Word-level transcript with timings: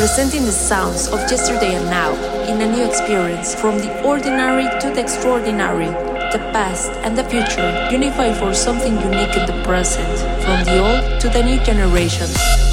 Presenting 0.00 0.46
the 0.46 0.50
sounds 0.50 1.08
of 1.08 1.20
yesterday 1.30 1.74
and 1.74 1.84
now 1.90 2.14
in 2.48 2.58
a 2.62 2.72
new 2.74 2.86
experience 2.86 3.54
from 3.54 3.76
the 3.76 4.02
ordinary 4.02 4.64
to 4.80 4.88
the 4.88 4.98
extraordinary, 4.98 5.88
the 6.32 6.40
past 6.54 6.90
and 7.04 7.18
the 7.18 7.24
future, 7.24 7.86
unified 7.92 8.34
for 8.38 8.54
something 8.54 8.94
unique 8.94 9.36
in 9.36 9.44
the 9.44 9.62
present, 9.62 10.08
from 10.42 10.64
the 10.64 10.78
old 10.78 11.20
to 11.20 11.28
the 11.28 11.42
new 11.42 11.62
generations. 11.64 12.69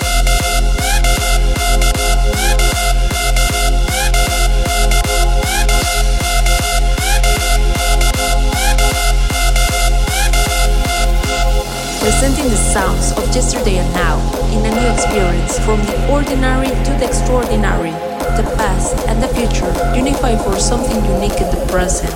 Presenting 12.19 12.49
the 12.49 12.57
sounds 12.57 13.11
of 13.11 13.35
yesterday 13.35 13.77
and 13.77 13.93
now 13.93 14.17
in 14.49 14.65
a 14.65 14.71
new 14.73 14.91
experience 14.91 15.59
from 15.59 15.79
the 15.85 16.11
ordinary 16.11 16.65
to 16.65 16.91
the 16.97 17.05
extraordinary, 17.05 17.91
the 17.91 18.55
past 18.57 18.97
and 19.07 19.21
the 19.21 19.27
future, 19.27 19.71
unified 19.95 20.41
for 20.41 20.57
something 20.57 20.97
unique 21.05 21.39
in 21.39 21.47
the 21.53 21.63
present. 21.69 22.11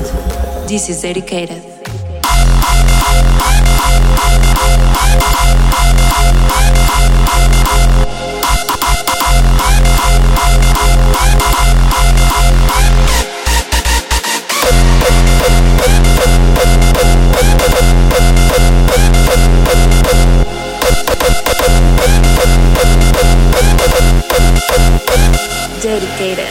This 0.67 0.89
is 0.89 1.03
dedicated. 1.03 1.70
Dedicated. 25.91 26.47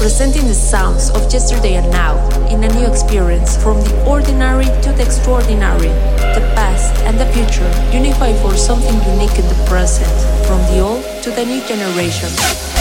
Presenting 0.00 0.48
the 0.48 0.52
sounds 0.52 1.10
of 1.10 1.32
yesterday 1.32 1.76
and 1.76 1.88
now 1.92 2.18
in 2.48 2.64
a 2.64 2.68
new 2.74 2.84
experience 2.84 3.56
from 3.62 3.80
the 3.82 4.04
ordinary 4.08 4.64
to 4.64 4.90
the 4.90 5.04
extraordinary, 5.04 5.86
the 6.34 6.52
past 6.56 6.96
and 7.04 7.16
the 7.16 7.26
future, 7.26 7.70
unified 7.96 8.34
for 8.42 8.56
something 8.56 8.96
unique 9.12 9.38
in 9.38 9.46
the 9.46 9.64
present, 9.68 10.10
from 10.48 10.58
the 10.74 10.80
old 10.80 11.04
to 11.22 11.30
the 11.30 11.44
new 11.46 11.64
generation. 11.68 12.79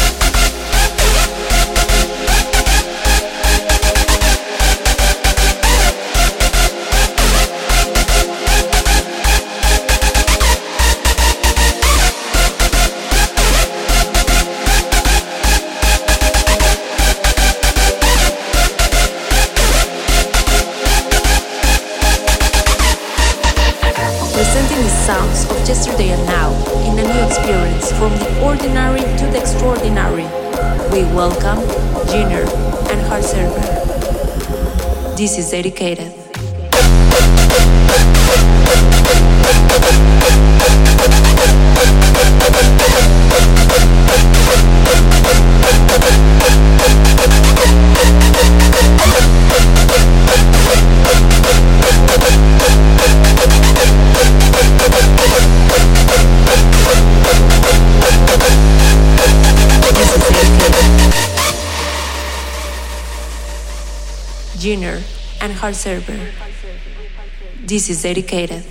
Presenting 24.39 24.77
the 24.77 24.89
sounds 24.89 25.43
of 25.51 25.67
yesterday 25.67 26.11
and 26.11 26.25
now 26.25 26.49
in 26.87 26.97
a 26.97 27.03
new 27.03 27.25
experience 27.27 27.91
from 27.91 28.13
the 28.19 28.41
ordinary 28.41 29.01
to 29.01 29.25
the 29.33 29.37
extraordinary. 29.37 30.23
We 30.93 31.03
welcome 31.13 31.59
Jeener 32.07 32.47
and 32.89 33.01
Hardzerver. 33.01 33.65
This 35.17 35.37
is 35.37 35.51
dedicated. 35.51 36.13
Jeener 64.59 65.01
and 65.41 65.53
Hardzerver. 65.53 66.19
This 67.65 67.89
is 67.89 68.03
dedicated. 68.03 68.65